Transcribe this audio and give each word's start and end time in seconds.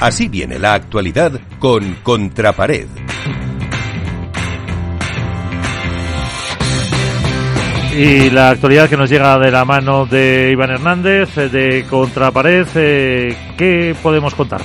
Así 0.00 0.28
viene 0.28 0.58
la 0.58 0.74
actualidad 0.74 1.32
con 1.58 1.94
Contrapared. 2.02 2.86
Y 7.96 8.28
la 8.28 8.50
actualidad 8.50 8.90
que 8.90 8.96
nos 8.98 9.08
llega 9.08 9.38
de 9.38 9.50
la 9.50 9.64
mano 9.64 10.04
de 10.04 10.50
Iván 10.52 10.70
Hernández, 10.70 11.38
eh, 11.38 11.48
de 11.48 11.86
Contrapared, 11.88 12.66
eh, 12.74 13.34
¿qué 13.56 13.96
podemos 14.02 14.34
contar? 14.34 14.60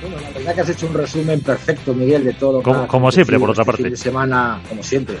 Bueno, 0.00 0.16
la 0.20 0.30
verdad 0.30 0.54
que 0.54 0.60
has 0.60 0.68
hecho 0.68 0.86
un 0.86 0.94
resumen 0.94 1.40
perfecto, 1.40 1.92
Miguel, 1.92 2.24
de 2.24 2.34
todo. 2.34 2.62
Como, 2.62 2.86
como 2.86 3.10
siempre, 3.10 3.38
por 3.38 3.50
otra 3.50 3.62
este 3.62 3.66
parte. 3.66 3.82
Fin 3.82 3.92
de 3.92 3.96
semana, 3.96 4.62
como 4.68 4.82
siempre, 4.82 5.16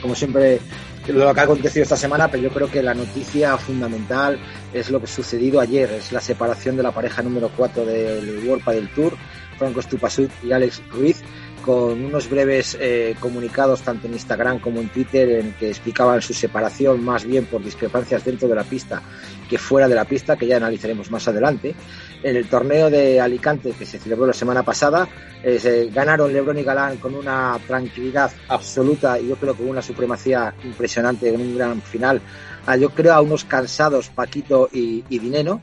como 0.00 0.14
siempre, 0.14 0.60
lo 1.08 1.34
que 1.34 1.40
ha 1.40 1.42
acontecido 1.44 1.82
esta 1.82 1.96
semana, 1.96 2.28
pero 2.28 2.44
yo 2.44 2.50
creo 2.50 2.70
que 2.70 2.82
la 2.82 2.94
noticia 2.94 3.56
fundamental 3.58 4.38
es 4.72 4.90
lo 4.90 5.00
que 5.00 5.06
ha 5.06 5.08
sucedido 5.08 5.60
ayer, 5.60 5.90
es 5.90 6.12
la 6.12 6.20
separación 6.20 6.76
de 6.76 6.84
la 6.84 6.92
pareja 6.92 7.22
número 7.22 7.50
4 7.56 7.84
del 7.84 8.46
World 8.46 8.64
del 8.66 8.88
Tour, 8.90 9.16
Franco 9.58 9.82
Stupasut 9.82 10.30
y 10.44 10.52
Alex 10.52 10.82
Ruiz, 10.90 11.22
con 11.64 12.04
unos 12.04 12.28
breves 12.28 12.76
eh, 12.78 13.16
comunicados 13.18 13.80
tanto 13.80 14.06
en 14.06 14.12
Instagram 14.12 14.58
como 14.58 14.80
en 14.80 14.90
Twitter 14.90 15.30
en 15.30 15.52
que 15.52 15.68
explicaban 15.68 16.20
su 16.20 16.34
separación 16.34 17.02
más 17.02 17.24
bien 17.24 17.46
por 17.46 17.64
discrepancias 17.64 18.22
dentro 18.22 18.48
de 18.48 18.54
la 18.54 18.64
pista 18.64 19.00
que 19.48 19.56
fuera 19.56 19.88
de 19.88 19.94
la 19.94 20.04
pista, 20.04 20.36
que 20.36 20.46
ya 20.46 20.56
analizaremos 20.58 21.10
más 21.10 21.26
adelante. 21.26 21.74
En 22.22 22.36
el 22.36 22.48
torneo 22.48 22.90
de 22.90 23.20
Alicante 23.20 23.72
que 23.72 23.86
se 23.86 23.98
celebró 23.98 24.26
la 24.26 24.32
semana 24.34 24.62
pasada, 24.62 25.08
eh, 25.42 25.90
ganaron 25.92 26.32
Lebron 26.32 26.58
y 26.58 26.62
Galán 26.62 26.98
con 26.98 27.14
una 27.14 27.58
tranquilidad 27.66 28.30
absoluta 28.48 29.18
y 29.18 29.28
yo 29.28 29.36
creo 29.36 29.54
con 29.54 29.68
una 29.68 29.82
supremacía 29.82 30.54
impresionante 30.64 31.28
en 31.28 31.40
un 31.40 31.56
gran 31.56 31.80
final. 31.80 32.20
A, 32.66 32.76
yo 32.76 32.90
creo 32.90 33.14
a 33.14 33.20
unos 33.22 33.44
cansados 33.44 34.10
Paquito 34.10 34.68
y, 34.70 35.02
y 35.08 35.18
Dineno. 35.18 35.62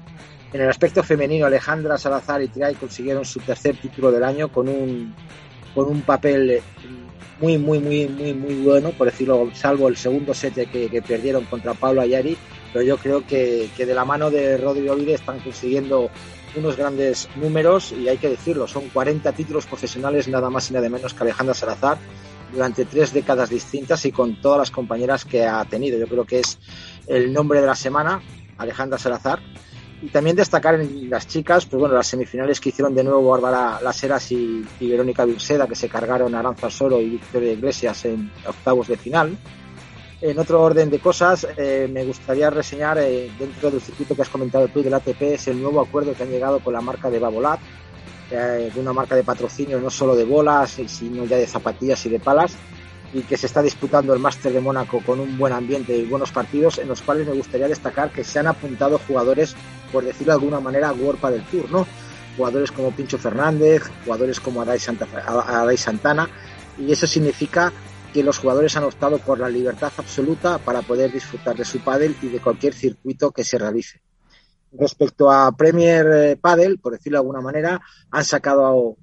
En 0.53 0.61
el 0.61 0.69
aspecto 0.69 1.01
femenino, 1.03 1.45
Alejandra 1.45 1.97
Salazar 1.97 2.41
y 2.41 2.47
Triay 2.47 2.75
consiguieron 2.75 3.23
su 3.23 3.39
tercer 3.39 3.77
título 3.77 4.11
del 4.11 4.23
año 4.23 4.51
con 4.51 4.67
un 4.67 5.15
con 5.73 5.87
un 5.87 6.01
papel 6.01 6.61
muy, 7.39 7.57
muy, 7.57 7.79
muy, 7.79 8.07
muy, 8.07 8.33
muy 8.33 8.55
bueno, 8.55 8.91
por 8.91 9.09
decirlo, 9.09 9.49
salvo 9.53 9.87
el 9.87 9.97
segundo 9.97 10.33
set 10.33 10.69
que, 10.69 11.01
perdieron 11.01 11.45
contra 11.45 11.73
Pablo 11.73 12.01
Ayari, 12.01 12.37
pero 12.71 12.85
yo 12.85 12.97
creo 12.97 13.25
que, 13.25 13.69
que 13.75 13.85
de 13.85 13.95
la 13.95 14.05
mano 14.05 14.29
de 14.29 14.57
Rodrigo 14.57 14.95
Vide 14.95 15.15
están 15.15 15.39
consiguiendo 15.39 16.09
unos 16.55 16.77
grandes 16.77 17.29
números 17.35 17.93
y 17.93 18.07
hay 18.07 18.17
que 18.17 18.29
decirlo, 18.29 18.67
son 18.67 18.89
40 18.89 19.31
títulos 19.33 19.65
profesionales 19.65 20.27
nada 20.27 20.49
más 20.49 20.69
y 20.69 20.73
nada 20.73 20.89
menos 20.89 21.13
que 21.13 21.23
Alejandra 21.23 21.53
Salazar 21.53 21.97
durante 22.51 22.85
tres 22.85 23.13
décadas 23.13 23.49
distintas 23.49 24.05
y 24.05 24.11
con 24.11 24.39
todas 24.41 24.59
las 24.59 24.71
compañeras 24.71 25.25
que 25.25 25.45
ha 25.45 25.63
tenido. 25.65 25.97
Yo 25.97 26.07
creo 26.07 26.25
que 26.25 26.39
es 26.39 26.59
el 27.07 27.31
nombre 27.33 27.61
de 27.61 27.67
la 27.67 27.75
semana, 27.75 28.21
Alejandra 28.57 28.97
Salazar, 28.97 29.39
y 30.01 30.07
también 30.09 30.35
destacar 30.35 30.75
en 30.75 31.09
las 31.09 31.27
chicas, 31.27 31.65
pues 31.65 31.79
bueno, 31.79 31.95
las 31.95 32.07
semifinales 32.07 32.59
que 32.59 32.69
hicieron 32.69 32.95
de 32.95 33.03
nuevo 33.03 33.29
Bárbara 33.29 33.79
Las 33.81 34.03
Heras 34.03 34.31
y, 34.31 34.65
y 34.79 34.89
Verónica 34.89 35.25
Virseda, 35.25 35.67
que 35.67 35.75
se 35.75 35.87
cargaron 35.87 36.33
a 36.33 36.39
Aranza 36.39 36.69
Soro 36.69 36.99
y 36.99 37.09
Victoria 37.11 37.51
Iglesias 37.53 38.05
en 38.05 38.31
octavos 38.47 38.87
de 38.87 38.97
final. 38.97 39.37
En 40.21 40.37
otro 40.37 40.61
orden 40.61 40.91
de 40.91 40.99
cosas, 40.99 41.47
eh, 41.57 41.89
me 41.91 42.03
gustaría 42.03 42.49
reseñar 42.51 42.99
eh, 42.99 43.31
dentro 43.39 43.71
del 43.71 43.81
circuito 43.81 44.15
que 44.15 44.21
has 44.21 44.29
comentado 44.29 44.67
tú 44.67 44.83
del 44.83 44.93
ATP, 44.93 45.21
es 45.21 45.47
el 45.47 45.59
nuevo 45.59 45.81
acuerdo 45.81 46.13
que 46.13 46.21
han 46.21 46.29
llegado 46.29 46.59
con 46.59 46.73
la 46.73 46.81
marca 46.81 47.09
de 47.09 47.17
Babolat, 47.17 47.59
eh, 48.29 48.71
de 48.73 48.79
una 48.79 48.93
marca 48.93 49.15
de 49.15 49.23
patrocinio 49.23 49.79
no 49.79 49.89
solo 49.89 50.15
de 50.15 50.23
bolas, 50.23 50.79
sino 50.85 51.25
ya 51.25 51.37
de 51.37 51.47
zapatillas 51.47 52.05
y 52.05 52.09
de 52.09 52.19
palas, 52.19 52.55
y 53.13 53.21
que 53.21 53.35
se 53.35 53.47
está 53.47 53.63
disputando 53.63 54.13
el 54.13 54.19
Máster 54.19 54.53
de 54.53 54.61
Mónaco 54.61 55.01
con 55.03 55.19
un 55.19 55.37
buen 55.39 55.53
ambiente 55.53 55.97
y 55.97 56.05
buenos 56.05 56.31
partidos, 56.31 56.77
en 56.77 56.87
los 56.87 57.01
cuales 57.01 57.27
me 57.27 57.33
gustaría 57.33 57.67
destacar 57.67 58.11
que 58.11 58.23
se 58.23 58.37
han 58.37 58.47
apuntado 58.47 58.99
jugadores, 59.07 59.55
por 59.91 60.03
decirlo 60.03 60.33
de 60.33 60.39
alguna 60.39 60.59
manera, 60.59 60.91
World 60.91 61.21
del 61.29 61.43
Tour, 61.45 61.71
¿no? 61.71 61.87
Jugadores 62.37 62.71
como 62.71 62.91
Pincho 62.91 63.17
Fernández, 63.17 63.83
jugadores 64.05 64.39
como 64.39 64.61
Adai, 64.61 64.79
Santa, 64.79 65.07
Santana, 65.77 66.29
y 66.77 66.91
eso 66.91 67.05
significa 67.05 67.71
que 68.13 68.23
los 68.23 68.37
jugadores 68.37 68.75
han 68.75 68.83
optado 68.83 69.19
por 69.19 69.39
la 69.39 69.49
libertad 69.49 69.91
absoluta 69.97 70.57
para 70.57 70.81
poder 70.81 71.11
disfrutar 71.11 71.55
de 71.55 71.65
su 71.65 71.79
pádel 71.79 72.15
y 72.21 72.27
de 72.27 72.39
cualquier 72.39 72.73
circuito 72.73 73.31
que 73.31 73.43
se 73.43 73.57
realice. 73.57 74.01
Respecto 74.73 75.31
a 75.31 75.51
Premier 75.51 76.37
Padel, 76.39 76.79
por 76.79 76.93
decirlo 76.93 77.17
de 77.17 77.21
alguna 77.21 77.41
manera, 77.41 77.81
han 78.09 78.25
sacado 78.25 78.97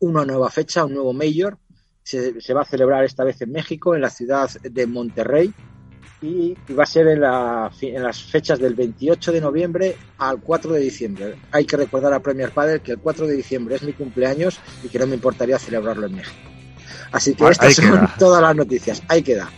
una 0.00 0.24
nueva 0.24 0.50
fecha, 0.50 0.84
un 0.84 0.94
nuevo 0.94 1.12
Major, 1.12 1.58
se, 2.02 2.54
va 2.54 2.62
a 2.62 2.66
celebrar 2.66 3.04
esta 3.04 3.24
vez 3.24 3.40
en 3.42 3.52
México, 3.52 3.94
en 3.94 4.00
la 4.00 4.10
ciudad 4.10 4.50
de 4.50 4.86
Monterrey, 4.86 5.52
y, 6.22 6.56
va 6.72 6.84
a 6.84 6.86
ser 6.86 7.08
en, 7.08 7.20
la, 7.20 7.70
en, 7.80 8.02
las 8.02 8.22
fechas 8.22 8.58
del 8.58 8.74
28 8.74 9.32
de 9.32 9.40
noviembre 9.40 9.96
al 10.18 10.40
4 10.40 10.72
de 10.72 10.80
diciembre. 10.80 11.34
Hay 11.50 11.64
que 11.64 11.76
recordar 11.76 12.12
a 12.12 12.20
Premier 12.20 12.50
Padel 12.50 12.80
que 12.80 12.92
el 12.92 12.98
4 12.98 13.26
de 13.26 13.36
diciembre 13.36 13.74
es 13.74 13.82
mi 13.82 13.92
cumpleaños 13.92 14.60
y 14.82 14.88
que 14.88 14.98
no 14.98 15.06
me 15.06 15.14
importaría 15.14 15.58
celebrarlo 15.58 16.06
en 16.06 16.16
México. 16.16 16.36
Así 17.10 17.34
que 17.34 17.46
estas 17.46 17.74
son 17.74 17.90
queda. 17.90 18.14
todas 18.18 18.42
las 18.42 18.56
noticias. 18.56 19.02
Ahí 19.08 19.22
queda. 19.22 19.50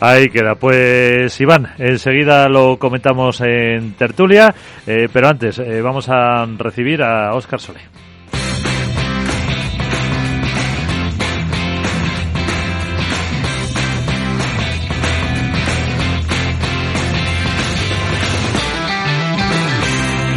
Ahí 0.00 0.28
queda. 0.28 0.54
Pues 0.54 1.40
Iván, 1.40 1.72
enseguida 1.78 2.48
lo 2.48 2.78
comentamos 2.78 3.40
en 3.40 3.94
tertulia, 3.94 4.54
eh, 4.86 5.08
pero 5.10 5.28
antes 5.28 5.58
eh, 5.58 5.80
vamos 5.80 6.08
a 6.08 6.44
recibir 6.58 7.02
a 7.02 7.34
Óscar 7.34 7.60
Solé. 7.60 7.80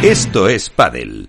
Esto 0.04 0.48
es 0.48 0.68
Padel. 0.68 1.22